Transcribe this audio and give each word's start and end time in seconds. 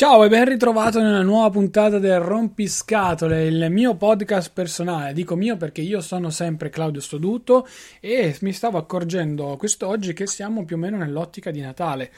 Ciao 0.00 0.24
e 0.24 0.30
ben 0.30 0.46
ritrovato 0.46 0.98
nella 0.98 1.20
nuova 1.20 1.50
puntata 1.50 1.98
del 1.98 2.20
Rompiscatole, 2.20 3.44
il 3.44 3.66
mio 3.68 3.96
podcast 3.96 4.50
personale. 4.50 5.12
Dico 5.12 5.36
mio 5.36 5.58
perché 5.58 5.82
io 5.82 6.00
sono 6.00 6.30
sempre 6.30 6.70
Claudio 6.70 7.02
Stoduto 7.02 7.68
e 8.00 8.34
mi 8.40 8.54
stavo 8.54 8.78
accorgendo 8.78 9.56
quest'oggi 9.58 10.14
che 10.14 10.26
siamo 10.26 10.64
più 10.64 10.76
o 10.76 10.78
meno 10.78 10.96
nell'ottica 10.96 11.50
di 11.50 11.60
Natale. 11.60 12.10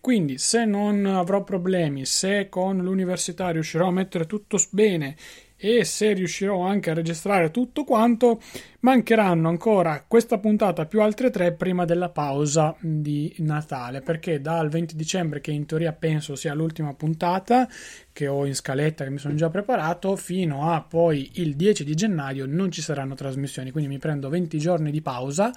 Quindi, 0.00 0.38
se 0.38 0.64
non 0.64 1.04
avrò 1.04 1.44
problemi, 1.44 2.06
se 2.06 2.48
con 2.48 2.78
l'università 2.78 3.50
riuscirò 3.50 3.88
a 3.88 3.92
mettere 3.92 4.24
tutto 4.24 4.56
bene 4.70 5.14
e 5.56 5.84
se 5.84 6.12
riuscirò 6.12 6.60
anche 6.60 6.90
a 6.90 6.94
registrare 6.94 7.50
tutto 7.50 7.84
quanto, 7.84 8.40
mancheranno 8.80 9.48
ancora 9.48 10.04
questa 10.06 10.38
puntata 10.38 10.86
più 10.86 11.00
altre 11.00 11.30
tre 11.30 11.52
prima 11.52 11.84
della 11.84 12.10
pausa 12.10 12.76
di 12.80 13.34
Natale, 13.38 14.02
perché 14.02 14.40
dal 14.40 14.68
20 14.68 14.94
dicembre, 14.94 15.40
che 15.40 15.50
in 15.50 15.66
teoria 15.66 15.92
penso 15.92 16.36
sia 16.36 16.54
l'ultima 16.54 16.94
puntata 16.94 17.68
che 18.12 18.26
ho 18.26 18.44
in 18.46 18.54
scaletta, 18.54 19.04
che 19.04 19.10
mi 19.10 19.18
sono 19.18 19.34
già 19.34 19.48
preparato, 19.48 20.14
fino 20.16 20.70
a 20.72 20.82
poi 20.82 21.30
il 21.34 21.56
10 21.56 21.84
di 21.84 21.94
gennaio 21.94 22.46
non 22.46 22.70
ci 22.70 22.82
saranno 22.82 23.14
trasmissioni, 23.14 23.70
quindi 23.70 23.90
mi 23.90 23.98
prendo 23.98 24.28
20 24.28 24.58
giorni 24.58 24.90
di 24.90 25.00
pausa 25.00 25.52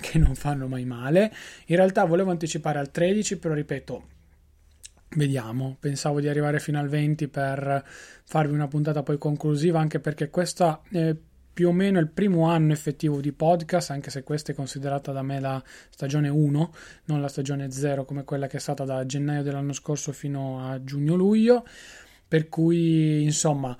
che 0.00 0.18
non 0.18 0.34
fanno 0.34 0.66
mai 0.66 0.84
male. 0.84 1.32
In 1.66 1.76
realtà 1.76 2.04
volevo 2.04 2.30
anticipare 2.30 2.78
al 2.78 2.90
13, 2.90 3.38
però 3.38 3.54
ripeto, 3.54 4.04
Vediamo, 5.16 5.76
pensavo 5.78 6.20
di 6.20 6.28
arrivare 6.28 6.58
fino 6.58 6.80
al 6.80 6.88
20 6.88 7.28
per 7.28 7.84
farvi 8.24 8.52
una 8.52 8.66
puntata 8.66 9.04
poi 9.04 9.16
conclusiva, 9.16 9.78
anche 9.78 10.00
perché 10.00 10.28
questa 10.28 10.82
è 10.90 11.14
più 11.54 11.68
o 11.68 11.72
meno 11.72 12.00
il 12.00 12.08
primo 12.08 12.48
anno 12.48 12.72
effettivo 12.72 13.20
di 13.20 13.30
podcast, 13.30 13.90
anche 13.90 14.10
se 14.10 14.24
questa 14.24 14.50
è 14.50 14.56
considerata 14.56 15.12
da 15.12 15.22
me 15.22 15.38
la 15.38 15.62
stagione 15.90 16.28
1, 16.28 16.74
non 17.04 17.20
la 17.20 17.28
stagione 17.28 17.70
0 17.70 18.04
come 18.04 18.24
quella 18.24 18.48
che 18.48 18.56
è 18.56 18.60
stata 18.60 18.84
da 18.84 19.06
gennaio 19.06 19.44
dell'anno 19.44 19.72
scorso 19.72 20.10
fino 20.10 20.68
a 20.68 20.82
giugno-luglio, 20.82 21.64
per 22.26 22.48
cui 22.48 23.22
insomma 23.22 23.76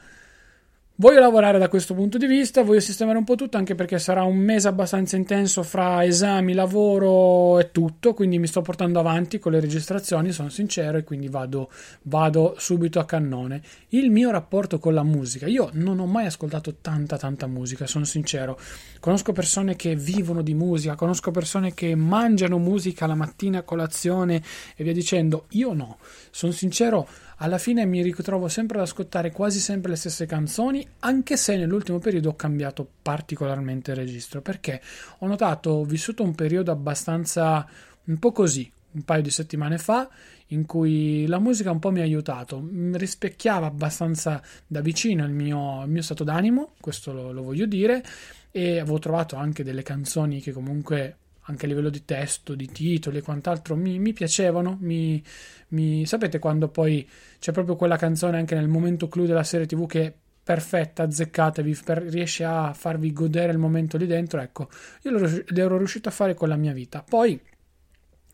Voglio 0.97 1.19
lavorare 1.19 1.59
da 1.59 1.69
questo 1.69 1.93
punto 1.93 2.19
di 2.19 2.27
vista, 2.27 2.63
voglio 2.63 2.79
sistemare 2.79 3.19
un 3.19 3.25
po' 3.25 3.35
tutto 3.35 3.57
anche 3.57 3.75
perché 3.75 3.99
sarà 3.99 4.23
un 4.23 4.37
mese 4.37 4.69
abbastanza 4.69 5.17
intenso 5.17 5.65
fra 5.65 6.05
esami, 6.05 6.53
lavoro 6.53 7.59
e 7.59 7.73
tutto, 7.73 8.15
quindi 8.15 8.39
mi 8.39 8.47
sto 8.47 8.63
portando 8.63 9.01
avanti 9.01 9.41
con 9.41 9.51
le 9.51 9.59
registrazioni, 9.59 10.31
sono 10.31 10.51
sincero 10.51 10.97
e 10.97 11.03
quindi 11.03 11.27
vado, 11.27 11.69
vado 12.03 12.55
subito 12.59 13.01
a 13.01 13.07
cannone. 13.07 13.61
Il 13.89 14.13
mio 14.13 14.31
rapporto 14.31 14.79
con 14.79 14.95
la 14.95 15.03
musica, 15.03 15.49
io 15.49 15.69
non 15.73 15.99
ho 15.99 16.07
mai 16.07 16.27
ascoltato 16.27 16.77
tanta 16.81 17.17
tanta 17.17 17.49
musica, 17.49 17.89
sono 17.89 18.05
sincero. 18.05 18.57
Conosco 19.01 19.33
persone 19.33 19.75
che 19.75 19.97
vivono 19.97 20.43
di 20.43 20.55
musica, 20.55 20.95
conosco 20.95 21.33
persone 21.33 21.75
che 21.75 21.97
mangiano 21.97 22.59
musica 22.59 23.09
la 23.09 23.17
mattina 23.17 23.59
a 23.59 23.63
colazione 23.63 24.41
e 24.77 24.85
via 24.85 24.93
dicendo, 24.93 25.47
io 25.51 25.73
no, 25.73 25.99
sono 26.31 26.53
sincero 26.53 27.09
alla 27.37 27.59
fine 27.59 27.85
mi 27.87 28.03
ritrovo 28.03 28.49
sempre 28.49 28.79
ad 28.79 28.85
ascoltare 28.85 29.33
quasi 29.33 29.59
sempre 29.59 29.91
le 29.91 29.97
stesse 29.97 30.27
canzoni, 30.27 30.87
anche 31.01 31.37
se 31.37 31.57
nell'ultimo 31.57 31.99
periodo 31.99 32.31
ho 32.31 32.37
cambiato 32.37 32.89
particolarmente 33.03 33.91
il 33.91 33.97
registro, 33.97 34.41
perché 34.41 34.81
ho 35.19 35.27
notato, 35.27 35.71
ho 35.71 35.85
vissuto 35.85 36.23
un 36.23 36.35
periodo 36.35 36.71
abbastanza 36.71 37.67
un 38.05 38.19
po' 38.19 38.33
così, 38.33 38.71
un 38.93 39.03
paio 39.03 39.23
di 39.23 39.31
settimane 39.31 39.79
fa, 39.79 40.09
in 40.49 40.67
cui 40.67 41.27
la 41.27 41.39
musica 41.39 41.71
un 41.71 41.79
po' 41.79 41.91
mi 41.91 42.01
ha 42.01 42.05
aiutato, 42.05 42.63
rispecchiava 42.93 43.67
abbastanza 43.67 44.43
da 44.67 44.81
vicino 44.81 45.25
il 45.25 45.33
mio, 45.33 45.83
il 45.83 45.91
mio 45.91 46.03
stato 46.03 46.23
d'animo, 46.23 46.75
questo 46.81 47.13
lo, 47.13 47.33
lo 47.33 47.43
voglio 47.43 47.67
dire, 47.67 48.05
e 48.51 48.79
avevo 48.79 48.99
trovato 48.99 49.37
anche 49.37 49.65
delle 49.65 49.83
canzoni 49.83 50.41
che 50.41 50.53
comunque 50.53 51.17
anche 51.47 51.67
a 51.67 51.69
livello 51.69 51.91
di 51.91 52.05
testo, 52.05 52.55
di 52.55 52.71
titoli 52.71 53.19
e 53.19 53.23
quant'altro, 53.23 53.77
mi, 53.77 53.99
mi 53.99 54.13
piacevano. 54.13 54.77
Mi, 54.81 55.23
mi, 55.69 56.07
sapete 56.07 56.39
quando 56.39 56.69
poi 56.69 57.09
c'è 57.39 57.53
proprio 57.53 57.77
quella 57.77 57.97
canzone 57.97 58.39
anche 58.39 58.55
nel 58.55 58.69
momento 58.69 59.09
clou 59.09 59.27
della 59.27 59.45
serie 59.45 59.67
TV 59.67 59.87
che 59.87 60.03
è 60.03 60.15
perfetta, 60.43 61.03
azzeccata, 61.05 61.63
vi, 61.63 61.77
per, 61.83 62.03
riesce 62.03 62.45
a 62.45 62.73
farvi 62.75 63.13
godere 63.13 63.53
il 63.53 63.59
momento 63.59 63.97
lì 63.97 64.07
dentro. 64.07 64.41
Ecco, 64.41 64.69
io 65.03 65.11
l'ero 65.47 65.77
riuscito 65.77 66.09
a 66.09 66.13
fare 66.13 66.35
con 66.35 66.49
la 66.49 66.57
mia 66.57 66.73
vita. 66.73 67.05
Poi 67.07 67.41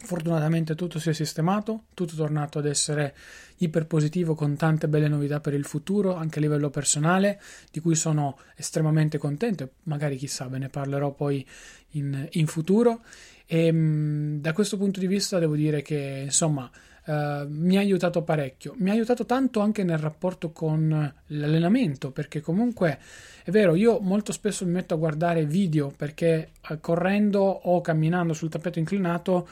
Fortunatamente 0.03 0.75
tutto 0.75 0.99
si 0.99 1.11
è 1.11 1.13
sistemato, 1.13 1.85
tutto 1.93 2.15
è 2.15 2.17
tornato 2.17 2.59
ad 2.59 2.67
essere 2.67 3.15
iperpositivo 3.59 4.35
con 4.35 4.57
tante 4.57 4.89
belle 4.89 5.09
novità 5.09 5.41
per 5.41 5.53
il 5.53 5.65
futuro, 5.67 6.15
anche 6.15 6.39
a 6.39 6.43
livello 6.43 6.71
personale, 6.71 7.41
di 7.71 7.81
cui 7.81 7.95
sono 7.95 8.39
estremamente 8.57 9.19
contento 9.19 9.69
magari 9.85 10.17
chissà 10.17 10.49
ve 10.49 10.59
ne 10.59 10.69
parlerò 10.69 11.13
poi 11.13 11.47
in, 11.91 12.27
in 12.33 12.47
futuro. 12.47 13.03
E 13.47 13.67
ehm, 13.67 14.41
da 14.41 14.53
questo 14.53 14.79
punto 14.79 15.01
di 15.01 15.07
vista 15.07 15.39
devo 15.39 15.55
dire 15.55 15.83
che 15.83 16.23
insomma 16.25 16.71
Uh, 17.03 17.47
mi 17.49 17.77
ha 17.77 17.81
aiutato 17.81 18.23
parecchio. 18.23 18.75
Mi 18.77 18.91
ha 18.91 18.93
aiutato 18.93 19.25
tanto 19.25 19.61
anche 19.61 19.83
nel 19.83 19.97
rapporto 19.97 20.53
con 20.53 21.13
l'allenamento, 21.27 22.11
perché 22.11 22.43
comunque 22.43 22.99
è 23.43 23.51
vero, 23.51 23.75
io 23.75 24.01
molto 24.01 24.33
spesso 24.33 24.67
mi 24.67 24.73
metto 24.73 24.95
a 24.95 24.99
guardare 24.99 25.47
video 25.47 25.91
perché 25.97 26.51
uh, 26.69 26.79
correndo 26.79 27.41
o 27.41 27.81
camminando 27.81 28.35
sul 28.35 28.51
tappeto 28.51 28.79
inclinato 28.79 29.49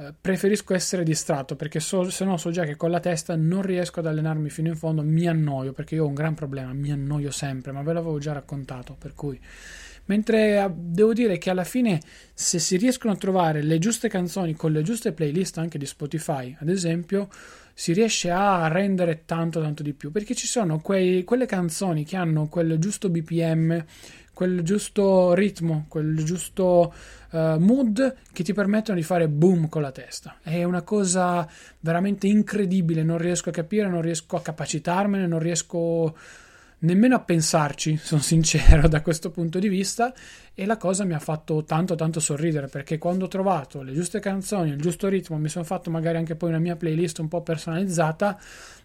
eh, 0.00 0.14
preferisco 0.18 0.72
essere 0.72 1.02
distratto 1.02 1.56
perché 1.56 1.78
so, 1.78 2.08
se 2.08 2.24
no 2.24 2.38
so 2.38 2.50
già 2.50 2.64
che 2.64 2.74
con 2.74 2.90
la 2.90 3.00
testa 3.00 3.36
non 3.36 3.60
riesco 3.60 4.00
ad 4.00 4.06
allenarmi 4.06 4.48
fino 4.48 4.68
in 4.68 4.76
fondo, 4.76 5.02
mi 5.02 5.28
annoio 5.28 5.74
perché 5.74 5.96
io 5.96 6.04
ho 6.04 6.06
un 6.06 6.14
gran 6.14 6.34
problema, 6.34 6.72
mi 6.72 6.90
annoio 6.90 7.30
sempre, 7.30 7.70
ma 7.72 7.82
ve 7.82 7.92
l'avevo 7.92 8.18
già 8.18 8.32
raccontato, 8.32 8.96
per 8.98 9.12
cui. 9.12 9.38
Mentre 10.06 10.56
eh, 10.56 10.70
devo 10.74 11.12
dire 11.12 11.36
che 11.36 11.50
alla 11.50 11.64
fine 11.64 12.00
se 12.32 12.58
si 12.58 12.78
riescono 12.78 13.12
a 13.12 13.16
trovare 13.16 13.62
le 13.62 13.78
giuste 13.78 14.08
canzoni 14.08 14.54
con 14.54 14.72
le 14.72 14.80
giuste 14.80 15.12
playlist 15.12 15.58
anche 15.58 15.76
di 15.76 15.84
Spotify, 15.84 16.56
ad 16.58 16.70
esempio, 16.70 17.28
si 17.74 17.92
riesce 17.92 18.30
a 18.30 18.68
rendere 18.68 19.24
tanto 19.26 19.60
tanto 19.60 19.82
di 19.82 19.92
più 19.92 20.10
perché 20.10 20.34
ci 20.34 20.46
sono 20.46 20.80
quei, 20.80 21.24
quelle 21.24 21.46
canzoni 21.46 22.04
che 22.04 22.16
hanno 22.16 22.48
quel 22.48 22.78
giusto 22.78 23.08
BPM 23.10 23.84
quel 24.40 24.62
giusto 24.62 25.34
ritmo, 25.34 25.84
quel 25.86 26.24
giusto 26.24 26.94
uh, 27.32 27.58
mood 27.58 28.16
che 28.32 28.42
ti 28.42 28.54
permettono 28.54 28.96
di 28.96 29.02
fare 29.02 29.28
boom 29.28 29.68
con 29.68 29.82
la 29.82 29.92
testa. 29.92 30.38
È 30.42 30.64
una 30.64 30.80
cosa 30.80 31.46
veramente 31.80 32.26
incredibile, 32.26 33.02
non 33.02 33.18
riesco 33.18 33.50
a 33.50 33.52
capire, 33.52 33.86
non 33.86 34.00
riesco 34.00 34.36
a 34.36 34.40
capacitarmene, 34.40 35.26
non 35.26 35.40
riesco 35.40 36.16
nemmeno 36.78 37.16
a 37.16 37.20
pensarci, 37.20 37.98
sono 38.02 38.22
sincero 38.22 38.88
da 38.88 39.02
questo 39.02 39.30
punto 39.30 39.58
di 39.58 39.68
vista 39.68 40.14
e 40.54 40.64
la 40.64 40.78
cosa 40.78 41.04
mi 41.04 41.12
ha 41.12 41.18
fatto 41.18 41.62
tanto 41.64 41.94
tanto 41.94 42.18
sorridere 42.18 42.68
perché 42.68 42.96
quando 42.96 43.26
ho 43.26 43.28
trovato 43.28 43.82
le 43.82 43.92
giuste 43.92 44.20
canzoni, 44.20 44.70
il 44.70 44.80
giusto 44.80 45.08
ritmo, 45.08 45.36
mi 45.36 45.50
sono 45.50 45.64
fatto 45.64 45.90
magari 45.90 46.16
anche 46.16 46.34
poi 46.34 46.48
una 46.48 46.58
mia 46.58 46.76
playlist 46.76 47.18
un 47.18 47.28
po' 47.28 47.42
personalizzata, 47.42 48.38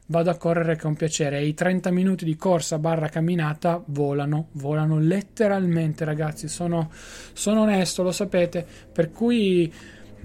vado 0.07 0.29
a 0.29 0.37
correre 0.37 0.77
con 0.77 0.95
piacere 0.95 1.39
e 1.39 1.45
i 1.45 1.53
30 1.53 1.91
minuti 1.91 2.25
di 2.25 2.35
corsa 2.35 2.77
barra 2.79 3.09
camminata 3.09 3.81
volano, 3.87 4.49
volano 4.53 4.99
letteralmente 4.99 6.05
ragazzi, 6.05 6.47
sono, 6.47 6.89
sono 7.33 7.61
onesto, 7.61 8.03
lo 8.03 8.11
sapete, 8.11 8.65
per 8.91 9.11
cui 9.11 9.71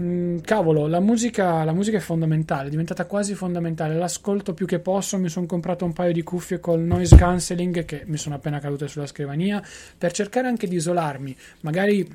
Mm, 0.01 0.39
cavolo, 0.39 0.87
la 0.87 1.01
musica, 1.01 1.63
la 1.63 1.75
musica, 1.75 1.99
è 1.99 2.01
fondamentale, 2.01 2.69
è 2.69 2.71
diventata 2.71 3.05
quasi 3.05 3.35
fondamentale. 3.35 3.97
L'ascolto 3.97 4.55
più 4.55 4.65
che 4.65 4.79
posso. 4.79 5.19
Mi 5.19 5.29
sono 5.29 5.45
comprato 5.45 5.85
un 5.85 5.93
paio 5.93 6.13
di 6.13 6.23
cuffie 6.23 6.59
col 6.59 6.81
noise 6.81 7.17
cancelling 7.17 7.85
che 7.85 8.05
mi 8.07 8.17
sono 8.17 8.37
appena 8.37 8.61
cadute 8.61 8.89
sulla 8.89 9.07
scrivania 9.07 9.63
per 9.99 10.13
cercare 10.13 10.49
anche 10.49 10.67
di 10.67 10.77
isolarmi. 10.77 11.37
Magari 11.61 12.09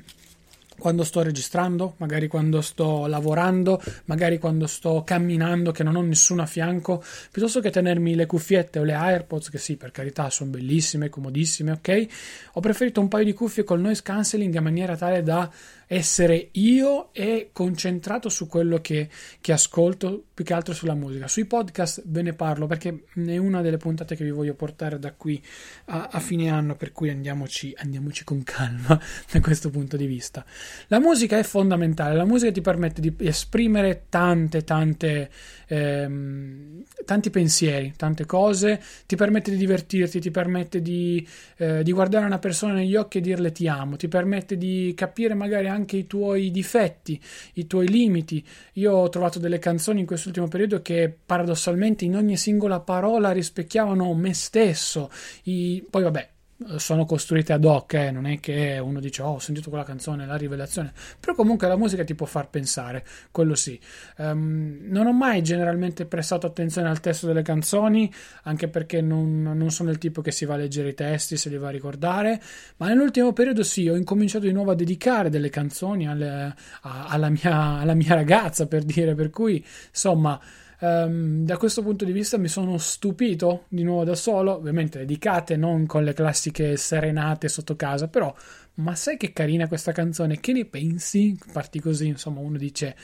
quando 0.78 1.04
sto 1.04 1.22
registrando, 1.22 1.94
magari 1.98 2.28
quando 2.28 2.60
sto 2.60 3.06
lavorando, 3.06 3.80
magari 4.06 4.38
quando 4.38 4.66
sto 4.66 5.02
camminando 5.04 5.72
che 5.72 5.82
non 5.82 5.96
ho 5.96 6.02
nessuno 6.02 6.42
a 6.42 6.46
fianco, 6.46 7.02
piuttosto 7.30 7.60
che 7.60 7.70
tenermi 7.70 8.14
le 8.14 8.26
cuffiette 8.26 8.78
o 8.78 8.84
le 8.84 8.94
AirPods, 8.94 9.50
che 9.50 9.58
sì, 9.58 9.76
per 9.76 9.90
carità, 9.90 10.30
sono 10.30 10.50
bellissime, 10.50 11.08
comodissime, 11.08 11.72
ok? 11.72 12.06
Ho 12.54 12.60
preferito 12.60 13.00
un 13.00 13.08
paio 13.08 13.24
di 13.24 13.32
cuffie 13.32 13.64
col 13.64 13.80
noise 13.80 14.02
cancelling 14.02 14.54
in 14.54 14.62
maniera 14.62 14.96
tale 14.96 15.22
da 15.22 15.50
essere 15.86 16.48
io 16.52 17.12
e 17.12 17.50
concentrato 17.52 18.28
su 18.28 18.48
quello 18.48 18.80
che, 18.80 19.08
che, 19.40 19.52
ascolto, 19.52 20.24
più 20.34 20.44
che 20.44 20.52
altro 20.52 20.74
sulla 20.74 20.94
musica. 20.94 21.28
Sui 21.28 21.44
podcast 21.44 22.02
ve 22.06 22.22
ne 22.22 22.32
parlo 22.32 22.66
perché 22.66 23.04
è 23.14 23.36
una 23.36 23.62
delle 23.62 23.76
puntate 23.76 24.16
che 24.16 24.24
vi 24.24 24.30
voglio 24.30 24.54
portare 24.54 24.98
da 24.98 25.12
qui 25.12 25.42
a, 25.86 26.08
a 26.10 26.18
fine 26.18 26.50
anno, 26.50 26.74
per 26.74 26.92
cui 26.92 27.10
andiamoci, 27.10 27.72
andiamoci 27.76 28.24
con 28.24 28.42
calma 28.42 29.00
da 29.30 29.40
questo 29.40 29.70
punto 29.70 29.96
di 29.96 30.06
vista. 30.06 30.44
La 30.88 30.98
musica 30.98 31.38
è 31.38 31.44
fondamentale, 31.44 32.16
la 32.16 32.24
musica 32.24 32.50
ti 32.50 32.60
permette 32.60 33.00
di 33.00 33.14
esprimere 33.18 34.06
tante, 34.08 34.64
tante, 34.64 35.30
ehm, 35.68 36.82
tanti 37.04 37.30
pensieri, 37.30 37.94
tante 37.96 38.26
cose, 38.26 38.82
ti 39.06 39.14
permette 39.14 39.52
di 39.52 39.56
divertirti, 39.56 40.18
ti 40.18 40.30
permette 40.32 40.82
di, 40.82 41.26
eh, 41.58 41.84
di 41.84 41.92
guardare 41.92 42.26
una 42.26 42.40
persona 42.40 42.72
negli 42.72 42.96
occhi 42.96 43.18
e 43.18 43.20
dirle 43.20 43.52
ti 43.52 43.68
amo, 43.68 43.94
ti 43.96 44.08
permette 44.08 44.56
di 44.56 44.92
capire 44.96 45.34
magari 45.34 45.68
anche 45.68 45.75
anche 45.76 45.96
i 45.96 46.06
tuoi 46.06 46.50
difetti, 46.50 47.20
i 47.54 47.66
tuoi 47.66 47.88
limiti. 47.88 48.44
Io 48.74 48.92
ho 48.92 49.08
trovato 49.08 49.38
delle 49.38 49.58
canzoni 49.58 50.00
in 50.00 50.06
quest'ultimo 50.06 50.48
periodo 50.48 50.82
che 50.82 51.14
paradossalmente 51.24 52.04
in 52.04 52.16
ogni 52.16 52.36
singola 52.36 52.80
parola 52.80 53.30
rispecchiavano 53.30 54.12
me 54.14 54.34
stesso. 54.34 55.10
I... 55.44 55.86
Poi 55.88 56.02
vabbè, 56.02 56.28
sono 56.76 57.04
costruite 57.04 57.52
ad 57.52 57.64
hoc, 57.64 57.94
eh? 57.94 58.10
non 58.10 58.26
è 58.26 58.40
che 58.40 58.78
uno 58.78 58.98
dice 58.98 59.20
oh 59.20 59.34
ho 59.34 59.38
sentito 59.38 59.68
quella 59.68 59.84
canzone, 59.84 60.24
la 60.24 60.36
rivelazione, 60.36 60.92
però 61.20 61.34
comunque 61.34 61.68
la 61.68 61.76
musica 61.76 62.02
ti 62.02 62.14
può 62.14 62.26
far 62.26 62.48
pensare, 62.48 63.04
quello 63.30 63.54
sì. 63.54 63.78
Um, 64.16 64.78
non 64.82 65.06
ho 65.06 65.12
mai 65.12 65.42
generalmente 65.42 66.06
prestato 66.06 66.46
attenzione 66.46 66.88
al 66.88 67.00
testo 67.00 67.26
delle 67.26 67.42
canzoni, 67.42 68.10
anche 68.44 68.68
perché 68.68 69.02
non, 69.02 69.42
non, 69.42 69.70
sono 69.70 69.90
il 69.90 69.98
tipo 69.98 70.22
che 70.22 70.32
si 70.32 70.46
va 70.46 70.54
a 70.54 70.58
leggere 70.58 70.90
i 70.90 70.94
testi, 70.94 71.36
se 71.36 71.50
li 71.50 71.58
va 71.58 71.68
a 71.68 71.72
ricordare, 71.72 72.40
ma 72.78 72.88
nell'ultimo 72.88 73.32
periodo 73.32 73.62
sì, 73.62 73.88
ho 73.88 73.96
incominciato 73.96 74.46
di 74.46 74.52
nuovo 74.52 74.70
a 74.70 74.74
dedicare 74.74 75.28
delle 75.28 75.50
canzoni 75.50 76.08
alle, 76.08 76.54
a, 76.82 77.06
alla, 77.06 77.28
mia, 77.28 77.78
alla 77.78 77.94
mia 77.94 78.14
ragazza, 78.14 78.66
per 78.66 78.82
dire, 78.82 79.14
per 79.14 79.30
cui 79.30 79.64
insomma... 79.88 80.40
Um, 80.78 81.44
da 81.44 81.56
questo 81.56 81.82
punto 81.82 82.04
di 82.04 82.12
vista 82.12 82.36
mi 82.36 82.48
sono 82.48 82.76
stupito 82.78 83.64
di 83.68 83.82
nuovo 83.82 84.04
da 84.04 84.14
solo, 84.14 84.54
ovviamente 84.56 84.98
dedicate, 84.98 85.56
non 85.56 85.86
con 85.86 86.04
le 86.04 86.12
classiche 86.12 86.76
serenate 86.76 87.48
sotto 87.48 87.76
casa, 87.76 88.08
però 88.08 88.34
ma 88.74 88.94
sai 88.94 89.16
che 89.16 89.32
carina 89.32 89.68
questa 89.68 89.92
canzone, 89.92 90.38
che 90.38 90.52
ne 90.52 90.66
pensi? 90.66 91.38
Parti 91.52 91.80
così, 91.80 92.08
insomma, 92.08 92.40
uno 92.40 92.58
dice 92.58 92.94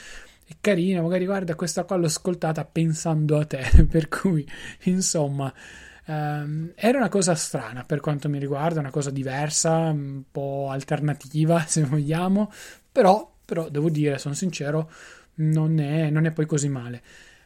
è 0.44 0.54
carina, 0.60 1.00
magari 1.00 1.24
guarda 1.24 1.54
questa 1.54 1.84
qua 1.84 1.96
l'ho 1.96 2.06
ascoltata 2.06 2.64
pensando 2.64 3.38
a 3.38 3.46
te, 3.46 3.64
per 3.88 4.08
cui 4.08 4.46
insomma 4.84 5.52
Um, 6.04 6.72
era 6.74 6.98
una 6.98 7.08
cosa 7.08 7.36
strana 7.36 7.84
per 7.84 8.00
quanto 8.00 8.28
mi 8.28 8.38
riguarda, 8.40 8.80
una 8.80 8.90
cosa 8.90 9.10
diversa, 9.10 9.70
un 9.70 10.24
po' 10.30 10.68
alternativa 10.68 11.60
se 11.66 11.84
vogliamo, 11.84 12.50
però, 12.90 13.32
però 13.44 13.68
devo 13.68 13.88
dire, 13.88 14.18
sono 14.18 14.34
sincero, 14.34 14.90
non 15.34 15.78
è, 15.78 16.10
non 16.10 16.26
è 16.26 16.32
poi 16.32 16.46
così 16.46 16.68
male. 16.68 17.02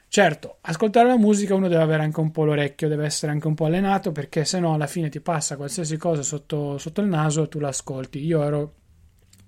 Certo, 0.08 0.58
ascoltare 0.62 1.08
la 1.08 1.18
musica 1.18 1.54
uno 1.54 1.68
deve 1.68 1.82
avere 1.82 2.02
anche 2.02 2.20
un 2.20 2.30
po' 2.30 2.44
l'orecchio, 2.44 2.88
deve 2.88 3.04
essere 3.04 3.32
anche 3.32 3.46
un 3.48 3.54
po' 3.54 3.66
allenato 3.66 4.12
perché 4.12 4.44
se 4.46 4.58
no 4.60 4.72
alla 4.72 4.86
fine 4.86 5.10
ti 5.10 5.20
passa 5.20 5.56
qualsiasi 5.56 5.96
cosa 5.98 6.22
sotto, 6.22 6.78
sotto 6.78 7.00
il 7.02 7.08
naso 7.08 7.42
e 7.44 7.48
tu 7.48 7.58
l'ascolti. 7.58 8.24
Io 8.24 8.42
ero 8.42 8.74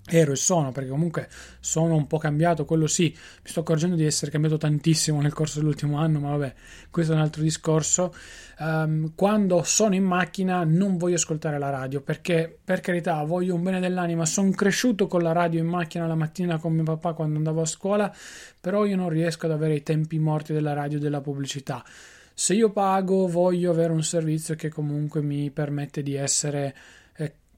ero 0.08 0.32
e 0.32 0.36
sono, 0.36 0.72
perché 0.72 0.88
comunque 0.88 1.28
sono 1.60 1.94
un 1.94 2.06
po' 2.06 2.18
cambiato, 2.18 2.64
quello 2.64 2.86
sì, 2.86 3.14
mi 3.14 3.50
sto 3.50 3.60
accorgendo 3.60 3.94
di 3.94 4.04
essere 4.04 4.30
cambiato 4.30 4.56
tantissimo 4.56 5.20
nel 5.20 5.32
corso 5.32 5.58
dell'ultimo 5.58 5.98
anno, 5.98 6.20
ma 6.20 6.30
vabbè, 6.30 6.54
questo 6.90 7.12
è 7.12 7.16
un 7.16 7.20
altro 7.20 7.42
discorso. 7.42 8.14
Um, 8.60 9.12
quando 9.14 9.62
sono 9.62 9.94
in 9.94 10.04
macchina 10.04 10.64
non 10.64 10.96
voglio 10.96 11.14
ascoltare 11.14 11.58
la 11.58 11.70
radio, 11.70 12.00
perché 12.00 12.58
per 12.62 12.80
carità 12.80 13.22
voglio 13.22 13.54
un 13.54 13.62
bene 13.62 13.80
dell'anima, 13.80 14.26
sono 14.26 14.50
cresciuto 14.50 15.06
con 15.06 15.22
la 15.22 15.32
radio 15.32 15.60
in 15.60 15.66
macchina 15.66 16.06
la 16.06 16.14
mattina 16.14 16.58
con 16.58 16.72
mio 16.72 16.82
papà 16.84 17.12
quando 17.12 17.36
andavo 17.36 17.60
a 17.60 17.66
scuola, 17.66 18.14
però 18.60 18.84
io 18.84 18.96
non 18.96 19.08
riesco 19.08 19.46
ad 19.46 19.52
avere 19.52 19.74
i 19.74 19.82
tempi 19.82 20.18
morti 20.18 20.52
della 20.52 20.72
radio 20.72 20.98
e 20.98 21.00
della 21.00 21.20
pubblicità. 21.20 21.84
Se 22.34 22.54
io 22.54 22.70
pago 22.70 23.26
voglio 23.26 23.72
avere 23.72 23.92
un 23.92 24.04
servizio 24.04 24.54
che 24.54 24.68
comunque 24.68 25.22
mi 25.22 25.50
permette 25.50 26.04
di 26.04 26.14
essere 26.14 26.72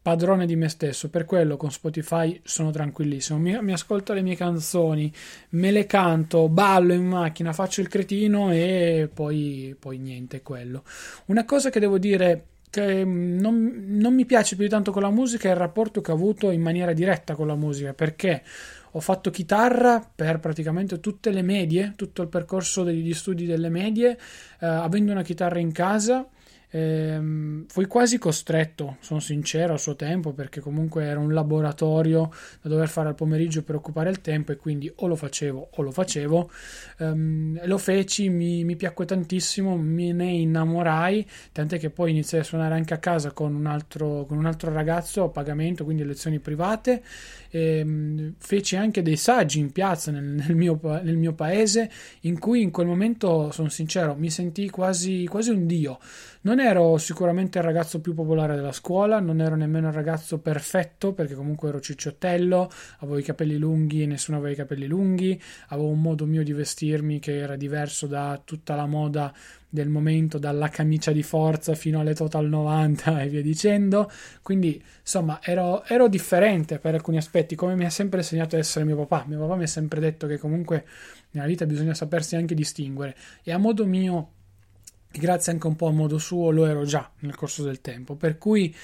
padrone 0.03 0.47
di 0.47 0.57
me 0.57 0.69
stesso, 0.69 1.11
per 1.11 1.25
quello 1.25 1.57
con 1.57 1.71
Spotify 1.71 2.41
sono 2.43 2.71
tranquillissimo, 2.71 3.39
mi, 3.39 3.59
mi, 3.61 3.73
ascolto 3.73 4.13
le 4.13 4.23
mie 4.23 4.37
canzoni, 4.37 5.13
me 5.51 5.71
le 5.71 5.87
canto, 5.87 6.49
ballo 6.49 6.93
in 6.93 7.07
macchina, 7.07 7.53
faccio 7.53 7.81
il 7.81 7.89
cretino 7.89 8.51
e 8.51 9.11
poi, 9.13 9.77
poi 9.79 9.99
niente, 9.99 10.43
quello. 10.43 10.85
Una 11.27 11.45
cosa 11.45 11.71
che 11.71 11.81
devo 11.81 11.99
dire 11.99 12.47
che 12.71 13.05
non, 13.05 13.85
non 13.89 14.15
mi 14.15 14.25
piace 14.25 14.57
più 14.57 14.69
tanto 14.69 14.93
con 14.93 15.03
la 15.03 15.11
musica 15.11 15.49
è 15.49 15.53
il 15.53 15.59
rapporto 15.59 16.01
che 16.01 16.13
ho 16.13 16.15
avuto 16.15 16.51
in 16.51 16.63
maniera 16.63 16.93
diretta 16.93 17.35
con 17.35 17.47
la 17.47 17.57
musica, 17.57 17.93
perché 17.93 18.43
ho 18.93 19.01
fatto 19.01 19.31
chitarra 19.31 20.01
per 20.15 20.41
praticamente 20.41 20.99
tutte 20.99 21.31
le 21.31 21.43
medie, 21.43 21.93
tutto 21.95 22.23
il 22.23 22.29
percorso 22.29 22.85
degli 22.85 23.13
studi 23.13 23.45
delle 23.45 23.69
medie, 23.69 24.19
eh, 24.61 24.67
avendo 24.67 25.13
una 25.13 25.23
chitarra 25.23 25.59
in 25.59 25.73
casa 25.73 26.27
Ehm, 26.73 27.65
fui 27.67 27.87
quasi 27.87 28.19
costretto, 28.19 28.97
sono 29.01 29.19
sincero, 29.21 29.75
a 29.75 29.79
suo 29.79 29.97
tempo, 29.97 30.33
perché 30.33 30.61
comunque 30.61 31.05
era 31.05 31.19
un 31.19 31.33
laboratorio 31.33 32.31
da 32.63 32.69
dover 32.69 32.89
fare 32.89 33.09
al 33.09 33.15
pomeriggio 33.15 33.63
per 33.63 33.75
occupare 33.75 34.11
il 34.11 34.21
tempo 34.21 34.53
e 34.53 34.57
quindi 34.57 34.91
o 34.97 35.07
lo 35.07 35.17
facevo 35.17 35.71
o 35.73 35.83
lo 35.83 35.91
facevo. 35.91 36.51
Ehm, 36.99 37.61
lo 37.67 37.79
feci, 37.79 38.29
mi, 38.29 38.65
mi, 38.65 38.77
piacque 38.77 39.05
tantissimo, 39.05 39.77
me 39.77 40.13
ne 40.13 40.31
innamorai, 40.31 41.27
tant'è 41.53 41.79
che 41.79 41.91
poi 41.91 42.11
iniziai 42.11 42.43
a 42.43 42.45
suonare 42.45 42.75
anche 42.75 42.95
a 42.95 42.99
casa 42.99 43.33
con 43.33 43.55
un 43.55 43.67
altro, 43.67 44.25
con 44.27 44.39
un 44.39 44.47
altro 44.47 44.73
ragazzo 44.73 45.25
a 45.25 45.29
pagamento, 45.29 45.85
quindi 45.85 46.05
lezioni 46.05 46.39
private. 46.39 47.03
Ehm, 47.51 48.35
feci 48.39 48.77
anche 48.77 49.03
dei 49.03 49.17
saggi 49.17 49.59
in 49.59 49.73
piazza 49.73 50.13
nel, 50.13 50.23
nel, 50.23 50.55
mio, 50.55 50.79
nel 51.03 51.17
mio 51.17 51.33
paese 51.33 51.91
in 52.21 52.39
cui 52.39 52.63
in 52.63 52.71
quel 52.71 52.87
momento, 52.87 53.51
sono 53.51 53.69
sincero, 53.69 54.15
mi 54.15 54.31
sentii 54.31 54.71
quasi, 54.71 55.27
quasi 55.27 55.51
un 55.51 55.67
dio. 55.67 55.99
Non 56.43 56.60
ero 56.61 56.97
sicuramente 56.99 57.59
il 57.59 57.65
ragazzo 57.65 58.01
più 58.01 58.15
popolare 58.15 58.55
della 58.55 58.73
scuola, 58.73 59.19
non 59.21 59.41
ero 59.41 59.57
nemmeno 59.57 59.89
il 59.89 59.95
ragazzo 59.95 60.39
perfetto 60.39 61.13
perché 61.13 61.35
comunque 61.35 61.69
ero 61.69 61.81
cicciottello, 61.81 62.71
avevo 62.99 63.19
i 63.19 63.23
capelli 63.23 63.57
lunghi 63.57 64.03
e 64.03 64.07
nessuno 64.07 64.39
aveva 64.39 64.53
i 64.53 64.57
capelli 64.57 64.87
lunghi, 64.87 65.41
avevo 65.69 65.89
un 65.89 66.01
modo 66.01 66.27
mio 66.27 66.43
di 66.43 66.53
vestirmi 66.53 67.19
che 67.19 67.39
era 67.39 67.57
diverso 67.57 68.07
da 68.07 68.41
tutta 68.45 68.75
la 68.75 68.87
moda 68.87 69.33
del 69.69 69.89
momento, 69.89 70.39
dalla 70.39 70.69
camicia 70.69 71.13
di 71.13 71.23
forza 71.23 71.75
fino 71.75 72.01
alle 72.01 72.15
Total 72.15 72.47
90 72.47 73.23
e 73.23 73.29
via 73.29 73.43
dicendo. 73.43 74.11
Quindi, 74.43 74.83
insomma, 75.01 75.39
ero, 75.43 75.85
ero, 75.85 76.09
differente 76.09 76.79
per 76.79 76.95
alcuni 76.95 77.17
aspetti, 77.17 77.55
come 77.55 77.77
mi 77.77 77.85
ha 77.85 77.91
sempre 77.91 78.19
insegnato 78.19 78.57
essere 78.57 78.85
mio 78.85 78.97
papà. 78.97 79.25
Mio 79.29 79.39
papà 79.39 79.55
mi 79.57 79.63
ha 79.63 79.69
sempre 79.69 80.01
detto 80.01 80.27
che 80.27 80.39
comunque 80.39 80.85
nella 81.31 81.47
vita 81.47 81.65
bisogna 81.65 81.95
sapersi 81.95 82.35
anche 82.35 82.55
distinguere 82.55 83.15
e 83.45 83.53
a 83.53 83.59
modo 83.59 83.87
mio 83.87 84.33
grazie 85.11 85.53
anche 85.53 85.67
un 85.67 85.77
po' 85.77 85.89
a 85.89 85.93
modo 85.93 86.19
suo 86.19 86.51
lo 86.51 86.67
ero 86.67 86.85
già 86.85 87.11
nel 87.21 87.35
corso 87.35 87.63
del 87.63 87.81
tempo. 87.81 88.15
Per 88.15 88.39
cui 88.39 88.75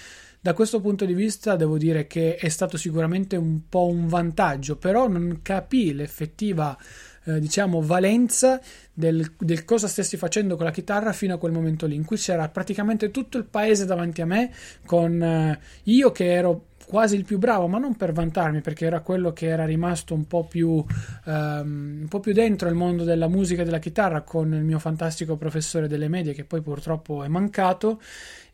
da 0.41 0.55
questo 0.55 0.81
punto 0.81 1.05
di 1.05 1.15
vista 1.15 1.57
devo 1.57 1.77
dire 1.77 2.07
che 2.07 2.37
è 2.37 2.49
stato 2.49 2.77
sicuramente 2.77 3.37
un 3.37 3.69
po' 3.69 3.87
un 3.87 4.07
vantaggio, 4.07 4.77
però 4.77 5.09
non 5.09 5.41
capì 5.43 5.93
l'effettiva 5.93 6.77
eh, 7.25 7.41
diciamo, 7.41 7.83
valenza 7.83 8.61
del, 8.93 9.35
del, 9.39 9.65
cosa 9.65 9.89
stessi 9.89 10.17
facendo 10.17 10.55
con 10.55 10.65
la 10.65 10.71
chitarra 10.71 11.13
fino 11.13 11.35
a 11.35 11.39
quel 11.39 11.51
momento 11.51 11.87
lì, 11.87 11.97
in 11.97 12.05
cui 12.05 12.17
c'era 12.17 12.49
praticamente 12.49 13.11
tutto 13.11 13.39
il 13.39 13.45
paese 13.45 13.85
davanti 13.85 14.23
a 14.23 14.27
me, 14.27 14.53
con 14.85 15.21
eh, 15.21 15.59
io 15.85 16.13
che 16.13 16.33
ero 16.33 16.67
quasi 16.87 17.17
il 17.17 17.25
più 17.25 17.39
bravo, 17.39 17.67
ma 17.67 17.79
non 17.79 17.97
per 17.97 18.13
vantarmi, 18.13 18.61
perché 18.61 18.87
era 18.87 19.01
quello 19.01 19.33
che 19.33 19.47
era 19.47 19.65
rimasto 19.65 20.15
un 20.15 20.27
po' 20.27 20.45
più, 20.45 20.69
um, 20.71 21.99
un 22.01 22.07
po' 22.09 22.21
più 22.21 22.33
dentro 22.33 22.69
il 22.69 22.75
mondo 22.75 23.05
della 23.05 23.29
musica 23.29 23.63
e 23.63 23.65
della 23.65 23.79
chitarra 23.79 24.23
con 24.23 24.55
il 24.55 24.63
mio 24.63 24.79
fantastico 24.79 25.37
professore 25.37 25.89
delle 25.89 26.09
medie 26.09 26.33
che 26.33 26.45
poi 26.45 26.63
purtroppo 26.63 27.25
è 27.25 27.29
mancato 27.29 28.01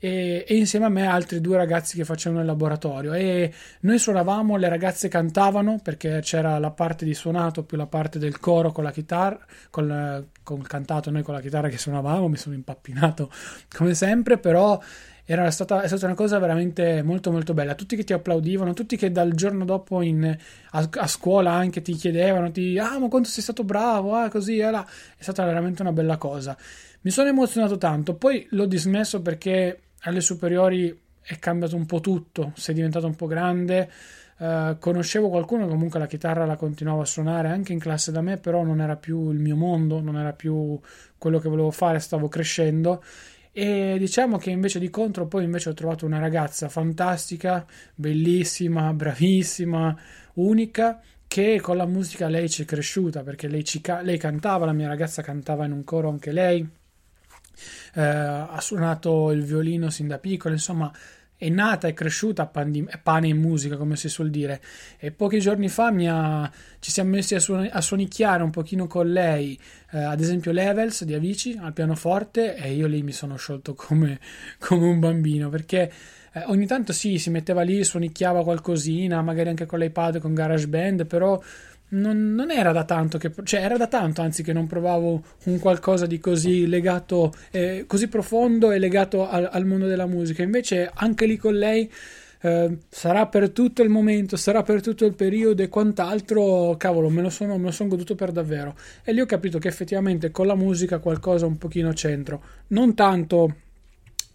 e, 0.05 0.45
e, 0.49 0.57
insieme 0.57 0.87
a 0.87 0.89
me 0.89 1.07
altri 1.07 1.41
due 1.41 1.57
ragazzi 1.57 1.97
che 1.97 2.05
facevano 2.05 2.41
il 2.41 2.47
laboratorio. 2.47 3.13
E 3.13 3.53
noi 3.81 3.99
suonavamo, 4.01 4.57
le 4.57 4.69
ragazze 4.69 5.07
cantavano 5.07 5.79
perché 5.81 6.19
c'era 6.23 6.59
la 6.59 6.73
parte 6.73 7.05
di 7.05 7.15
suonato 7.15 7.63
più 7.63 7.77
la 7.77 7.87
parte 7.87 8.19
del 8.19 8.41
coro 8.41 8.73
con 8.73 8.83
la 8.83 8.91
chitarra, 8.91 9.39
con, 9.71 10.27
con 10.43 10.59
il 10.59 10.67
cantato 10.67 11.11
noi 11.13 11.23
con 11.23 11.35
la 11.35 11.41
chitarra 11.41 11.69
che 11.69 11.79
suonavamo, 11.79 12.27
mi 12.27 12.37
sono 12.37 12.57
impappinato 12.57 13.31
come 13.77 13.95
sempre, 13.95 14.39
però 14.39 14.81
era 15.25 15.51
stata, 15.51 15.83
è 15.83 15.87
stata 15.87 16.07
una 16.07 16.15
cosa 16.15 16.39
veramente 16.39 17.03
molto 17.03 17.31
molto 17.31 17.55
bella. 17.55 17.75
Tutti 17.75 17.95
che 17.95 18.05
ti 18.05 18.13
applaudivano, 18.13 18.73
tutti 18.73 18.97
che 18.97 19.13
dal 19.13 19.33
giorno 19.33 19.65
dopo 19.65 20.03
in, 20.03 20.25
a, 20.25 20.89
a, 20.91 21.07
scuola 21.07 21.53
anche 21.53 21.81
ti 21.81 21.93
chiedevano, 21.95 22.51
ti, 22.51 22.77
ah 22.79 22.99
ma 22.99 23.09
quanto 23.09 23.29
sei 23.29 23.43
stato 23.43 23.63
bravo, 23.63 24.15
ah 24.15 24.29
così, 24.29 24.59
eh, 24.59 24.71
là. 24.71 24.85
è 25.17 25.23
stata 25.23 25.45
veramente 25.45 25.83
una 25.83 25.93
bella 25.93 26.17
cosa. 26.17 26.57
Mi 27.03 27.11
sono 27.11 27.29
emozionato 27.29 27.79
tanto, 27.79 28.15
poi 28.15 28.47
l'ho 28.51 28.67
dismesso 28.67 29.23
perché 29.23 29.81
alle 30.01 30.21
superiori 30.21 31.01
è 31.21 31.39
cambiato 31.39 31.77
un 31.77 31.87
po' 31.87 32.01
tutto, 32.01 32.53
sei 32.57 32.75
diventato 32.75 33.07
un 33.07 33.15
po' 33.15 33.27
grande. 33.27 33.91
Uh, 34.43 34.77
conoscevo 34.81 35.29
qualcuno 35.29 35.69
comunque 35.69 36.01
la 36.01 36.09
chitarra 36.09 36.45
la 36.45 36.57
continuava 36.57 37.03
a 37.03 37.05
suonare 37.05 37.49
anche 37.49 37.73
in 37.73 37.79
classe 37.79 38.11
da 38.11 38.21
me, 38.23 38.39
però 38.39 38.65
non 38.65 38.81
era 38.81 38.97
più 38.97 39.31
il 39.31 39.39
mio 39.39 39.55
mondo, 39.55 40.01
non 40.01 40.17
era 40.17 40.33
più 40.33 40.81
quello 41.17 41.39
che 41.39 41.49
volevo 41.49 41.71
fare, 41.71 42.01
stavo 42.01 42.27
crescendo 42.27 43.05
e 43.53 43.97
diciamo 43.99 44.39
che 44.39 44.51
invece 44.51 44.79
di 44.79 44.89
contro 44.89 45.27
poi 45.27 45.45
invece 45.45 45.69
ho 45.69 45.75
trovato 45.75 46.07
una 46.07 46.19
ragazza 46.19 46.71
fantastica, 46.71 47.67
bellissima, 47.95 48.93
bravissima, 48.95 49.95
unica 50.35 51.01
che 51.27 51.61
con 51.61 51.77
la 51.77 51.87
musica 51.87 52.29
lei 52.29 52.49
ci 52.49 52.63
è 52.63 52.65
cresciuta 52.65 53.23
perché 53.23 53.49
lei, 53.49 53.65
ci, 53.65 53.83
lei 54.03 54.19
cantava, 54.19 54.65
la 54.65 54.73
mia 54.73 54.89
ragazza 54.89 55.23
cantava 55.23 55.67
in 55.67 55.73
un 55.73 55.85
coro 55.85 56.09
anche 56.09 56.33
lei, 56.33 56.67
eh, 57.95 58.03
ha 58.03 58.61
suonato 58.61 59.31
il 59.33 59.43
violino 59.43 59.91
sin 59.91 60.09
da 60.09 60.19
piccola, 60.19 60.55
insomma 60.55 60.91
è 61.43 61.49
nata 61.49 61.89
e 61.89 61.93
cresciuta 61.93 62.43
a 62.43 62.99
pane 63.03 63.27
in 63.27 63.37
musica, 63.37 63.77
come 63.77 63.97
si 63.97 64.09
suol 64.09 64.31
dire. 64.31 64.61
E 64.97 65.11
pochi 65.11 65.41
giorni 65.41 65.69
fa 65.69 65.89
ha, 65.89 66.49
ci 66.79 66.91
siamo 66.93 67.11
messi 67.11 67.35
a, 67.35 67.41
suon- 67.41 67.69
a, 67.69 67.81
suonicchiare 67.81 68.45
un 68.45 68.51
pochino 68.51 68.87
con 68.87 69.11
lei, 69.11 69.59
eh, 69.91 69.99
ad 69.99 70.21
esempio 70.21 70.53
Levels 70.53 71.03
di 71.03 71.15
Avici 71.15 71.59
al 71.61 71.73
pianoforte, 71.73 72.55
e 72.55 72.75
io 72.75 72.87
lì 72.87 73.03
mi 73.03 73.11
sono 73.11 73.35
sciolto 73.35 73.75
come, 73.75 74.21
come 74.59 74.87
un 74.87 75.01
bambino 75.01 75.49
perché. 75.49 75.93
Eh, 76.35 76.45
ogni 76.47 76.65
tanto 76.65 76.93
sì, 76.95 77.19
si 77.19 77.29
metteva 77.29 77.61
lì, 77.63 77.85
suonicchiava 77.85 78.43
qualcosina, 78.45 79.21
magari 79.21 79.51
anche 79.51 79.67
con 79.67 79.81
l'iPad, 79.81 80.19
con 80.19 80.33
GarageBand, 80.33 81.07
però 81.07 81.39
non, 81.93 82.35
non, 82.35 82.51
era 82.51 82.73
da 82.73 82.85
tanto 82.85 83.19
che, 83.19 83.33
cioè 83.45 83.63
era 83.63 83.77
da 83.77 83.87
tanto 83.87 84.23
anzi 84.23 84.43
che 84.43 84.53
non 84.53 84.67
provavo 84.67 85.23
un 85.45 85.59
qualcosa 85.59 86.07
di 86.07 86.19
così 86.19 86.67
legato, 86.67 87.33
eh, 87.51 87.85
così 87.87 88.09
profondo 88.09 88.71
e 88.71 88.79
legato 88.79 89.29
al, 89.29 89.49
al, 89.51 89.67
mondo 89.67 89.87
della 89.87 90.07
musica. 90.07 90.43
Invece 90.43 90.91
anche 90.93 91.27
lì 91.27 91.37
con 91.37 91.55
lei 91.55 91.91
eh, 92.43 92.79
sarà 92.89 93.27
per 93.27 93.51
tutto 93.51 93.83
il 93.83 93.89
momento, 93.89 94.37
sarà 94.37 94.63
per 94.63 94.81
tutto 94.81 95.05
il 95.05 95.15
periodo 95.15 95.63
e 95.63 95.69
quant'altro, 95.69 96.77
cavolo, 96.77 97.09
me 97.09 97.23
lo 97.23 97.31
sono, 97.31 97.57
me 97.59 97.65
lo 97.65 97.71
sono 97.71 97.91
goduto 97.91 98.15
per 98.15 98.33
davvero. 98.33 98.75
E 99.05 99.13
lì 99.13 99.21
ho 99.21 99.27
capito 99.27 99.59
che 99.59 99.69
effettivamente 99.69 100.31
con 100.31 100.47
la 100.47 100.57
musica 100.57 100.99
qualcosa 100.99 101.47
un 101.47 101.59
pochino 101.59 101.93
c'entro. 101.93 102.43
Non 102.69 102.95
tanto 102.95 103.57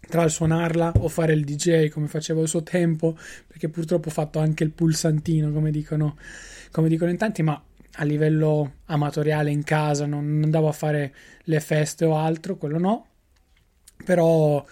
tra 0.07 0.23
il 0.23 0.29
suonarla 0.29 0.93
o 0.99 1.07
fare 1.09 1.33
il 1.33 1.43
DJ 1.43 1.89
come 1.89 2.07
facevo 2.07 2.41
al 2.41 2.47
suo 2.47 2.63
tempo, 2.63 3.17
perché 3.45 3.67
purtroppo 3.67 4.07
ho 4.09 4.11
fatto 4.11 4.39
anche 4.39 4.63
il 4.63 4.71
pulsantino, 4.71 5.51
come 5.51 5.71
dicono 5.71 6.15
come 6.77 6.89
dicono 6.89 7.09
in 7.09 7.17
tanti, 7.17 7.41
ma 7.41 7.59
a 7.99 8.03
livello 8.03 8.73
amatoriale 8.85 9.49
in 9.49 9.63
casa, 9.63 10.05
non 10.05 10.41
andavo 10.43 10.67
a 10.67 10.71
fare 10.71 11.11
le 11.45 11.59
feste 11.59 12.05
o 12.05 12.15
altro, 12.15 12.55
quello 12.55 12.77
no. 12.77 13.07
Però, 14.05 14.63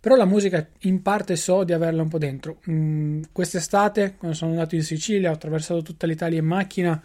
però 0.00 0.16
la 0.16 0.24
musica 0.24 0.66
in 0.80 1.02
parte 1.02 1.36
so 1.36 1.62
di 1.64 1.74
averla 1.74 2.00
un 2.00 2.08
po' 2.08 2.16
dentro. 2.16 2.62
Mm, 2.70 3.24
quest'estate, 3.30 4.14
quando 4.16 4.34
sono 4.34 4.52
andato 4.52 4.74
in 4.74 4.82
Sicilia, 4.82 5.28
ho 5.28 5.34
attraversato 5.34 5.82
tutta 5.82 6.06
l'Italia 6.06 6.38
in 6.38 6.46
macchina. 6.46 6.98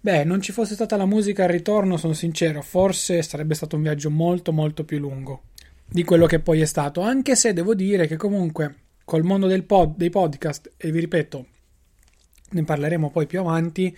Beh, 0.00 0.22
non 0.22 0.40
ci 0.40 0.52
fosse 0.52 0.74
stata 0.74 0.96
la 0.96 1.04
musica 1.04 1.42
al 1.42 1.50
ritorno, 1.50 1.96
sono 1.96 2.12
sincero, 2.12 2.62
forse 2.62 3.22
sarebbe 3.22 3.54
stato 3.54 3.74
un 3.74 3.82
viaggio 3.82 4.08
molto 4.08 4.52
molto 4.52 4.84
più 4.84 5.00
lungo 5.00 5.42
di 5.84 6.04
quello 6.04 6.26
che 6.26 6.38
poi 6.38 6.60
è 6.60 6.64
stato, 6.64 7.00
anche 7.00 7.34
se 7.34 7.52
devo 7.52 7.74
dire 7.74 8.06
che 8.06 8.16
comunque 8.16 8.76
col 9.04 9.24
mondo 9.24 9.48
pod, 9.64 9.96
dei 9.96 10.10
podcast, 10.10 10.74
e 10.76 10.92
vi 10.92 11.00
ripeto, 11.00 11.46
ne 12.50 12.64
parleremo 12.64 13.10
poi 13.10 13.26
più 13.26 13.40
avanti, 13.40 13.96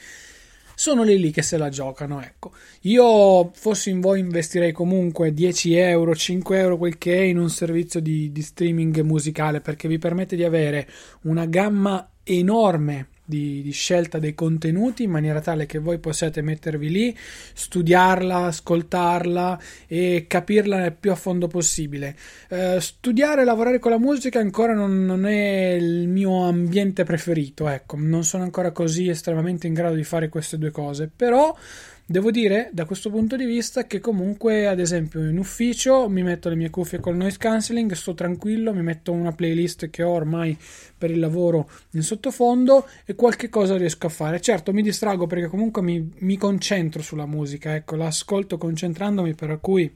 sono 0.75 1.03
lì 1.03 1.19
lì 1.19 1.31
che 1.31 1.43
se 1.43 1.57
la 1.57 1.69
giocano. 1.69 2.21
Ecco, 2.23 2.53
io 2.83 3.51
fossi 3.55 3.91
in 3.91 4.01
voi 4.01 4.21
investirei 4.21 4.73
comunque 4.73 5.33
10 5.33 5.75
euro, 5.77 6.15
5 6.15 6.59
euro, 6.59 6.77
quel 6.77 6.99
che 6.99 7.17
è 7.17 7.23
in 7.23 7.39
un 7.39 7.51
servizio 7.51 8.01
di, 8.01 8.33
di 8.33 8.43
streaming 8.43 9.01
musicale 9.01 9.61
perché 9.61 9.89
vi 9.89 9.99
permette 9.99 10.37
di 10.37 10.45
avere 10.45 10.89
una 11.23 11.47
gamma 11.47 12.11
enorme 12.25 13.09
di, 13.25 13.63
di, 13.63 13.71
scelta 13.71 14.19
dei 14.19 14.35
contenuti 14.35 15.05
in 15.05 15.11
maniera 15.11 15.41
tale 15.41 15.67
che 15.67 15.79
voi 15.79 15.99
possiate 15.99 16.43
mettervi 16.43 16.91
lì, 16.91 17.17
studiarla, 17.55 18.47
ascoltarla 18.47 19.61
e 19.87 20.27
capirla 20.29 20.87
il 20.87 20.93
più 20.93 21.11
a 21.11 21.15
fondo 21.15 21.47
possibile. 21.47 22.17
Eh, 22.49 22.79
studiare 22.81 23.43
e 23.43 23.45
lavorare 23.45 23.79
con 23.79 23.91
la 23.91 23.99
musica 23.99 24.41
ancora 24.41 24.75
non, 24.75 25.05
non, 25.05 25.27
è 25.27 25.73
il 25.73 26.09
mio 26.09 26.47
ambiente 26.47 27.05
preferito, 27.05 27.69
ecco, 27.69 27.97
non 27.99 28.25
sono 28.25 28.43
ancora 28.43 28.73
così 28.73 29.09
estremamente 29.09 29.67
in 29.67 29.75
grado 29.75 29.95
di 29.95 30.05
fare 30.05 30.29
queste 30.29 30.59
due 30.59 30.71
cose, 30.71 31.11
però 31.15 31.55
Devo 32.13 32.31
dire 32.31 32.69
da 32.75 32.85
questo 32.85 33.09
punto 33.09 33.37
di 33.37 33.47
vista 33.47 33.87
che 33.87 33.99
comunque 33.99 34.67
ad 34.67 34.79
esempio 34.79 35.27
in 35.27 35.39
ufficio 35.39 36.11
mi 36.11 36.23
metto 36.23 36.51
le 36.51 36.57
mie 36.57 36.69
cuffie 36.69 37.01
col 37.01 37.17
noise 37.17 37.39
cancelling, 37.39 37.91
sto 37.93 38.13
tranquillo, 38.13 38.75
mi 38.75 38.83
metto 38.83 39.13
una 39.13 39.33
playlist 39.33 39.89
che 39.89 40.03
ho 40.03 40.11
ormai 40.11 40.55
per 40.99 41.11
il 41.11 41.19
lavoro 41.19 41.71
in 41.93 42.03
sottofondo 42.03 42.87
e 43.07 43.15
qualche 43.15 43.49
cosa 43.49 43.79
riesco 43.79 44.09
a 44.09 44.11
fare. 44.11 44.43
Certo 44.43 44.75
mi 44.75 44.83
distrago 44.83 45.27
perché 45.27 45.47
comunque 45.47 45.81
mi, 45.81 46.13
mi 46.19 46.37
concentro 46.37 47.01
sulla 47.01 47.25
musica, 47.25 47.75
ecco, 47.75 47.97
l'ascolto 47.97 48.59
concentrandomi 48.59 49.35
per 49.35 49.59
cui 49.63 49.91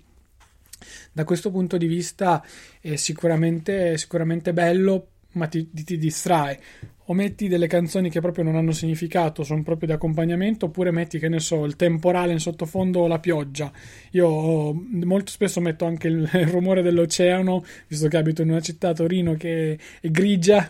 da 1.12 1.25
questo 1.25 1.50
punto 1.50 1.76
di 1.76 1.87
vista 1.87 2.42
è 2.80 2.96
sicuramente, 2.96 3.99
sicuramente 3.99 4.54
bello 4.54 5.06
ma 5.37 5.47
ti, 5.47 5.71
ti, 5.73 5.97
distrae. 5.97 6.61
O 7.09 7.14
metti 7.14 7.47
delle 7.47 7.69
canzoni 7.69 8.11
che 8.11 8.21
proprio 8.21 8.43
non 8.43 8.57
hanno 8.57 8.73
significato, 8.73 9.45
sono 9.45 9.62
proprio 9.62 9.88
di 9.88 9.95
accompagnamento, 9.95 10.66
oppure 10.66 10.90
metti, 10.90 11.21
che 11.21 11.28
ne 11.28 11.38
so, 11.38 11.64
il 11.64 11.76
temporale 11.76 12.33
in 12.33 12.40
sottofondo 12.40 13.00
o 13.00 13.07
la 13.07 13.21
pioggia. 13.21 13.71
Io 14.11 14.73
molto 14.73 15.31
spesso 15.31 15.61
metto 15.61 15.85
anche 15.85 16.09
il, 16.09 16.28
il 16.33 16.47
rumore 16.49 16.83
dell'oceano, 16.83 17.64
visto 17.87 18.09
che 18.09 18.16
abito 18.16 18.43
in 18.43 18.50
una 18.50 18.61
città, 18.61 18.93
Torino, 18.93 19.35
che 19.35 19.78
è 20.00 20.11
grigia 20.11 20.69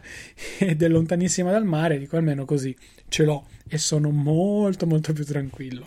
ed 0.59 0.83
è 0.83 0.89
lontanissima 0.89 1.51
dal 1.51 1.65
mare, 1.65 1.99
dico 1.99 2.17
almeno 2.17 2.45
così 2.45 2.77
ce 3.09 3.25
l'ho 3.25 3.47
e 3.69 3.79
sono 3.79 4.11
molto 4.11 4.87
molto 4.87 5.13
più 5.13 5.25
tranquillo. 5.25 5.87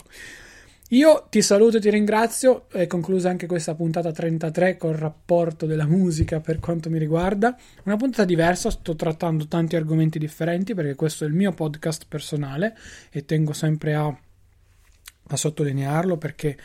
Io 0.92 1.28
ti 1.30 1.40
saluto 1.40 1.76
e 1.76 1.80
ti 1.80 1.88
ringrazio. 1.88 2.68
È 2.68 2.88
conclusa 2.88 3.30
anche 3.30 3.46
questa 3.46 3.76
puntata 3.76 4.10
33 4.10 4.76
col 4.76 4.94
rapporto 4.94 5.64
della 5.64 5.86
musica 5.86 6.40
per 6.40 6.58
quanto 6.58 6.90
mi 6.90 6.98
riguarda. 6.98 7.56
Una 7.84 7.96
puntata 7.96 8.24
diversa, 8.24 8.70
sto 8.70 8.96
trattando 8.96 9.46
tanti 9.46 9.76
argomenti 9.76 10.18
differenti 10.18 10.74
perché 10.74 10.96
questo 10.96 11.22
è 11.24 11.28
il 11.28 11.34
mio 11.34 11.52
podcast 11.52 12.06
personale 12.08 12.76
e 13.10 13.24
tengo 13.24 13.52
sempre 13.52 13.94
a, 13.94 14.06
a 14.06 15.36
sottolinearlo 15.36 16.16
perché 16.16 16.58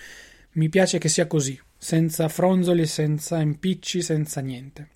mi 0.54 0.70
piace 0.70 0.98
che 0.98 1.10
sia 1.10 1.28
così, 1.28 1.60
senza 1.78 2.28
fronzoli, 2.28 2.88
senza 2.88 3.40
impicci, 3.40 4.02
senza 4.02 4.42
niente. 4.42 4.95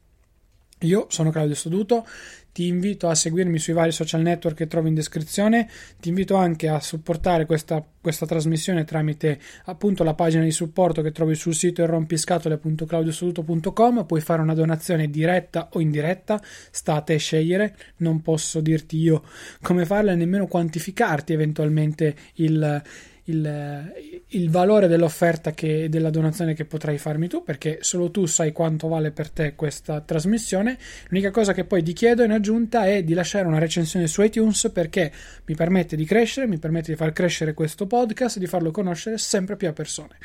Io 0.83 1.07
sono 1.09 1.29
Claudio 1.29 1.55
Stoduto, 1.55 2.07
ti 2.53 2.67
invito 2.67 3.09
a 3.09 3.15
seguirmi 3.15 3.59
sui 3.59 3.73
vari 3.73 3.91
social 3.91 4.21
network 4.21 4.55
che 4.55 4.67
trovi 4.67 4.87
in 4.87 4.95
descrizione, 4.95 5.69
ti 5.99 6.07
invito 6.09 6.35
anche 6.35 6.69
a 6.69 6.79
supportare 6.79 7.45
questa, 7.45 7.85
questa 7.99 8.25
trasmissione 8.25 8.85
tramite 8.85 9.39
appunto 9.65 10.03
la 10.03 10.13
pagina 10.13 10.43
di 10.43 10.51
supporto 10.51 11.01
che 11.01 11.11
trovi 11.11 11.35
sul 11.35 11.53
sito 11.53 11.85
rompiscatole.claudiostoduto.com, 11.85 14.05
puoi 14.05 14.21
fare 14.21 14.41
una 14.41 14.53
donazione 14.53 15.09
diretta 15.09 15.67
o 15.73 15.81
indiretta, 15.81 16.41
state 16.71 17.15
a 17.15 17.19
scegliere, 17.19 17.75
non 17.97 18.21
posso 18.21 18.61
dirti 18.61 18.95
io 18.97 19.23
come 19.61 19.85
farla 19.85 20.13
e 20.13 20.15
nemmeno 20.15 20.47
quantificarti 20.47 21.33
eventualmente 21.33 22.15
il 22.35 22.81
il, 23.29 23.93
il 24.27 24.49
valore 24.49 24.87
dell'offerta 24.87 25.51
che, 25.51 25.87
della 25.89 26.09
donazione 26.09 26.53
che 26.53 26.65
potrai 26.65 26.97
farmi 26.97 27.27
tu, 27.27 27.43
perché 27.43 27.77
solo 27.81 28.11
tu 28.11 28.25
sai 28.25 28.51
quanto 28.51 28.87
vale 28.87 29.11
per 29.11 29.29
te 29.29 29.55
questa 29.55 30.01
trasmissione. 30.01 30.77
L'unica 31.07 31.31
cosa 31.31 31.53
che 31.53 31.63
poi 31.63 31.83
ti 31.83 31.93
chiedo 31.93 32.23
in 32.23 32.31
aggiunta 32.31 32.85
è 32.85 33.03
di 33.03 33.13
lasciare 33.13 33.47
una 33.47 33.59
recensione 33.59 34.07
su 34.07 34.21
iTunes 34.21 34.69
perché 34.73 35.11
mi 35.45 35.55
permette 35.55 35.95
di 35.95 36.05
crescere, 36.05 36.47
mi 36.47 36.57
permette 36.57 36.91
di 36.91 36.97
far 36.97 37.13
crescere 37.13 37.53
questo 37.53 37.87
podcast 37.87 38.37
e 38.37 38.39
di 38.39 38.47
farlo 38.47 38.71
conoscere 38.71 39.17
sempre 39.17 39.55
più 39.55 39.67
a 39.67 39.73
persone. 39.73 40.17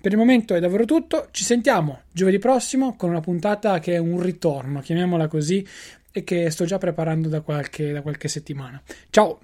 Per 0.00 0.12
il 0.12 0.18
momento 0.18 0.54
è 0.54 0.60
davvero 0.60 0.84
tutto, 0.84 1.28
ci 1.30 1.44
sentiamo 1.44 2.02
giovedì 2.12 2.38
prossimo 2.38 2.94
con 2.94 3.10
una 3.10 3.20
puntata 3.20 3.78
che 3.80 3.94
è 3.94 3.98
un 3.98 4.20
ritorno, 4.20 4.80
chiamiamola 4.80 5.28
così, 5.28 5.66
e 6.16 6.22
che 6.22 6.50
sto 6.50 6.64
già 6.64 6.78
preparando 6.78 7.28
da 7.28 7.40
qualche, 7.40 7.90
da 7.90 8.02
qualche 8.02 8.28
settimana. 8.28 8.80
Ciao! 9.10 9.43